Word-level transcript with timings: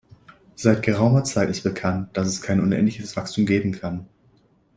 Seit 0.55 0.81
geraumer 0.81 1.23
Zeit 1.25 1.51
ist 1.51 1.61
bekannt, 1.61 2.09
dass 2.17 2.27
es 2.27 2.41
kein 2.41 2.59
unendliches 2.59 3.15
Wachstum 3.15 3.45
geben 3.45 3.71
kann. 3.73 4.07